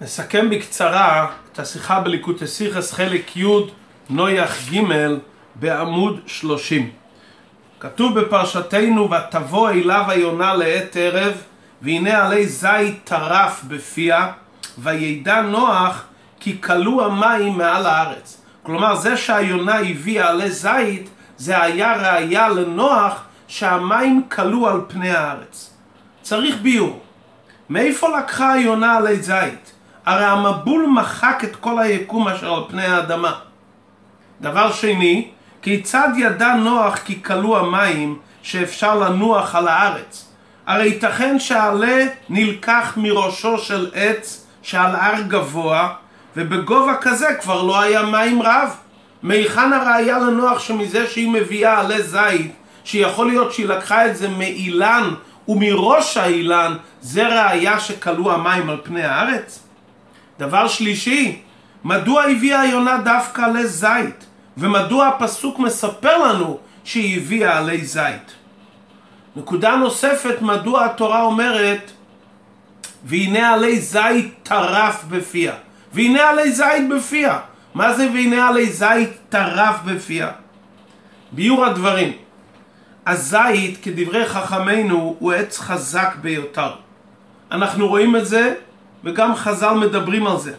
[0.00, 3.44] נסכם בקצרה את השיחה בליקוטי סיכס חלק י'
[4.10, 4.80] נויח ג'
[5.54, 6.90] בעמוד 30.
[7.80, 11.42] כתוב בפרשתנו ותבוא אליו היונה לעת ערב
[11.82, 14.32] והנה עלי זית טרף בפיה
[14.78, 16.04] וידע נוח
[16.40, 18.42] כי כלו המים מעל הארץ.
[18.62, 25.70] כלומר זה שהיונה הביאה עלי זית זה היה ראיה לנוח שהמים כלו על פני הארץ.
[26.22, 27.00] צריך ביור.
[27.70, 29.75] מאיפה לקחה היונה עלי זית?
[30.06, 33.32] הרי המבול מחק את כל היקום אשר על פני האדמה.
[34.40, 35.28] דבר שני,
[35.62, 40.28] כיצד ידע נוח כי כלו המים שאפשר לנוח על הארץ?
[40.66, 45.94] הרי ייתכן שהעלה נלקח מראשו של עץ שעל הר גבוה
[46.36, 48.76] ובגובה כזה כבר לא היה מים רב.
[49.22, 52.52] מהיכן הראיה לנוח שמזה שהיא מביאה עלה זית
[52.84, 55.10] שיכול להיות שהיא לקחה את זה מאילן
[55.48, 59.65] ומראש האילן זה ראיה שכלו המים על פני הארץ?
[60.38, 61.42] דבר שלישי,
[61.84, 64.26] מדוע הביאה היונה דווקא עלי זית?
[64.56, 68.32] ומדוע הפסוק מספר לנו שהיא הביאה עלי זית?
[69.36, 71.90] נקודה נוספת, מדוע התורה אומרת
[73.04, 75.52] והנה עלי זית טרף בפיה?
[75.92, 77.38] והנה עלי זית בפיה.
[77.74, 80.30] מה זה והנה עלי זית טרף בפיה?
[81.32, 82.12] ביור הדברים.
[83.06, 86.70] הזית, כדברי חכמינו, הוא עץ חזק ביותר.
[87.52, 88.54] אנחנו רואים את זה
[89.06, 90.52] וגם חז"ל מדברים על זה.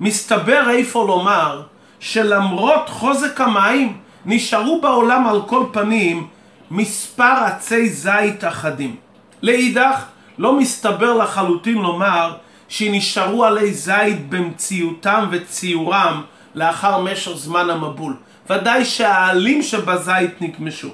[0.00, 1.62] מסתבר איפה לומר
[2.00, 6.26] שלמרות חוזק המים נשארו בעולם על כל פנים
[6.70, 8.96] מספר עצי זית אחדים.
[9.42, 10.04] לאידך
[10.38, 12.34] לא מסתבר לחלוטין לומר
[12.68, 16.22] שנשארו עלי זית במציאותם וציורם
[16.54, 18.16] לאחר משך זמן המבול.
[18.50, 20.88] ודאי שהעלים שבזית נקמשו.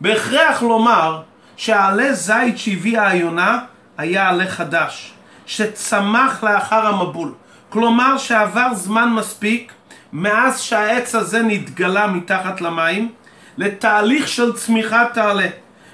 [0.00, 1.22] בהכרח לומר
[1.56, 3.58] שהעלה זית שהביאה היונה
[3.98, 5.15] היה עלה חדש.
[5.46, 7.32] שצמח לאחר המבול.
[7.68, 9.72] כלומר שעבר זמן מספיק
[10.12, 13.12] מאז שהעץ הזה נתגלה מתחת למים
[13.58, 15.48] לתהליך של צמיחת העלה.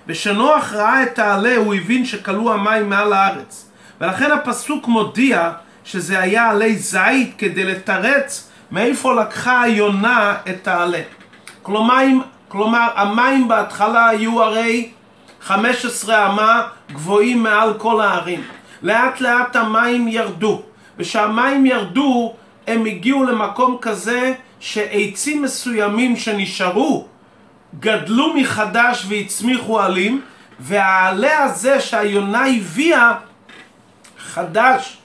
[0.06, 3.68] ושנוח ראה את העלה הוא הבין שכלו המים מעל הארץ.
[4.00, 5.50] ולכן הפסוק מודיע
[5.84, 11.00] שזה היה עלי זית כדי לתרץ מאיפה לקחה היונה את העלה.
[11.62, 12.04] כלומר,
[12.48, 14.90] כלומר המים בהתחלה היו הרי
[15.42, 16.62] 15 אמה
[16.92, 18.42] גבוהים מעל כל הערים.
[18.82, 20.62] לאט לאט המים ירדו.
[20.98, 22.34] וכשהמים ירדו,
[22.66, 27.06] הם הגיעו למקום כזה שעצים מסוימים שנשארו
[27.80, 30.20] גדלו מחדש והצמיחו עלים,
[30.60, 33.14] והעלה הזה שהיונה הביאה
[34.18, 34.98] חדש,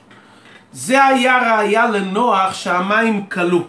[0.71, 3.67] זה היה ראיה לנוח שהמים כלו.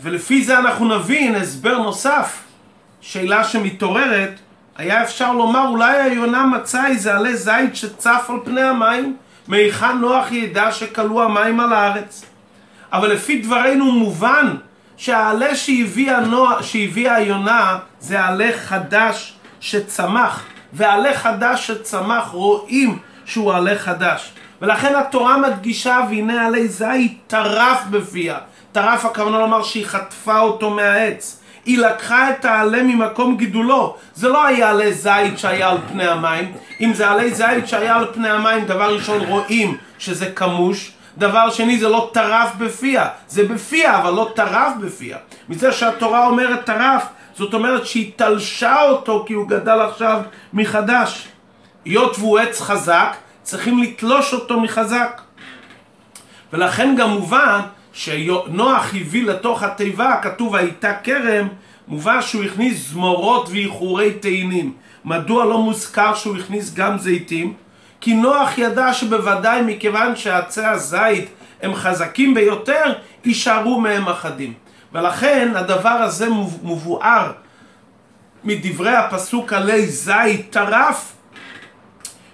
[0.00, 2.42] ולפי זה אנחנו נבין הסבר נוסף,
[3.00, 4.40] שאלה שמתעוררת,
[4.78, 9.16] היה אפשר לומר אולי היונה מצא איזה עלה זית שצף על פני המים
[9.48, 12.24] מהיכן נוח ידע שכלו המים על הארץ?
[12.92, 14.56] אבל לפי דברינו מובן
[14.96, 23.78] שהעלה שהביאה, נוח, שהביאה היונה זה עלה חדש שצמח ועלה חדש שצמח רואים שהוא עלה
[23.78, 24.32] חדש.
[24.62, 28.38] ולכן התורה מדגישה והנה עלי זית טרף בפיה
[28.72, 33.96] טרף הכוונה לומר שהיא חטפה אותו מהעץ היא לקחה את העלה ממקום גידולו.
[34.14, 36.52] זה לא היה עלה זית שהיה על פני המים.
[36.80, 40.92] אם זה עלה זית שהיה על פני המים, דבר ראשון רואים שזה כמוש.
[41.18, 43.08] דבר שני זה לא טרף בפיה.
[43.28, 45.18] זה בפיה, אבל לא טרף בפיה.
[45.48, 50.20] מזה שהתורה אומרת טרף, זאת אומרת שהיא תלשה אותו כי הוא גדל עכשיו
[50.52, 51.28] מחדש.
[51.84, 55.20] היות והוא עץ חזק, צריכים לתלוש אותו מחזק.
[56.52, 57.60] ולכן גם מובן
[57.96, 61.48] שנוח הביא לתוך התיבה, כתוב הייתה כרם,
[61.88, 64.72] מובא שהוא הכניס זמורות ואיחורי תאנים.
[65.04, 67.54] מדוע לא מוזכר שהוא הכניס גם זיתים?
[68.00, 71.28] כי נוח ידע שבוודאי מכיוון שעצי הזית
[71.62, 72.92] הם חזקים ביותר,
[73.24, 74.52] יישארו מהם אחדים.
[74.92, 76.28] ולכן הדבר הזה
[76.62, 77.32] מבואר
[78.44, 81.12] מדברי הפסוק עלי זית טרף,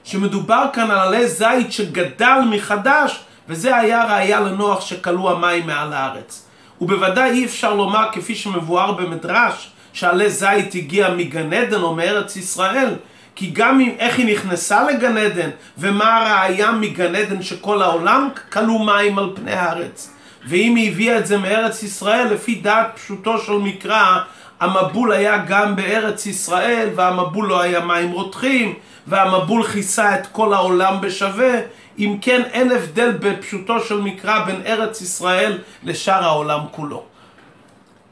[0.05, 6.49] שמדובר כאן על עלי זית שגדל מחדש וזה היה ראיה לנוח שכלו המים מעל הארץ.
[6.81, 12.95] ובוודאי אי אפשר לומר כפי שמבואר במדרש שעלי זית הגיע מגן עדן או מארץ ישראל
[13.35, 18.79] כי גם אם איך היא נכנסה לגן עדן ומה הראיה מגן עדן שכל העולם כלו
[18.79, 20.11] מים על פני הארץ
[20.49, 24.19] ואם היא הביאה את זה מארץ ישראל לפי דעת פשוטו של מקרא
[24.61, 28.75] המבול היה גם בארץ ישראל והמבול לא היה מים רותחים
[29.07, 31.55] והמבול כיסה את כל העולם בשווה
[31.99, 37.03] אם כן אין הבדל בפשוטו של מקרא בין ארץ ישראל לשאר העולם כולו.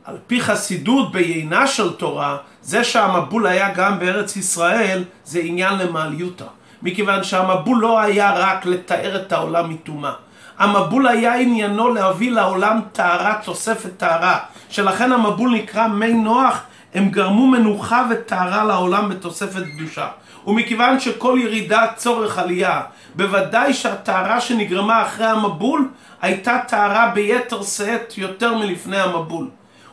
[0.05, 6.44] על פי חסידות בעיינה של תורה, זה שהמבול היה גם בארץ ישראל זה עניין למעליותה.
[6.82, 10.12] מכיוון שהמבול לא היה רק לתאר את העולם מטומאה.
[10.59, 14.38] המבול היה עניינו להביא לעולם טהרה, תוספת טהרה.
[14.69, 16.61] שלכן המבול נקרא מי נוח,
[16.94, 20.09] הם גרמו מנוחה וטהרה לעולם בתוספת קדושה.
[20.47, 22.83] ומכיוון שכל ירידה צורך עלייה,
[23.15, 25.89] בוודאי שהטהרה שנגרמה אחרי המבול
[26.23, 29.49] הייתה טהרה ביתר שאת יותר מלפני המבול.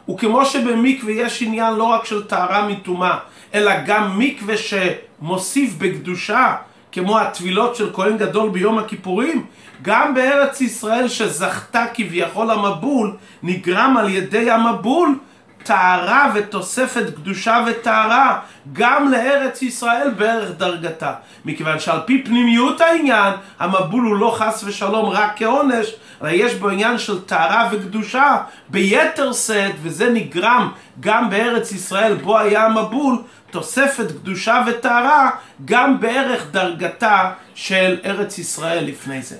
[0.10, 3.18] וכמו שבמקווה יש עניין לא רק של טהרה מטומאה,
[3.54, 6.56] אלא גם מקווה שמוסיף בקדושה,
[6.92, 9.46] כמו הטבילות של כהן גדול ביום הכיפורים,
[9.82, 15.20] גם בארץ ישראל שזכתה כביכול המבול, נגרם על ידי המבול
[15.64, 18.40] טהרה ותוספת קדושה וטהרה
[18.74, 21.14] גם לארץ ישראל בערך דרגתה.
[21.46, 26.70] מכיוון שעל פי פנימיות העניין, המבול הוא לא חס ושלום רק כעונש, אלא יש בו
[26.70, 28.38] עניין של טהרה וקדושה
[28.70, 33.22] ביתר שאת, וזה נגרם גם בארץ ישראל בו היה המבול,
[33.52, 35.30] תוספת קדושה וטהרה
[35.66, 39.36] גם בערך דרגתה של ארץ ישראל לפני זה.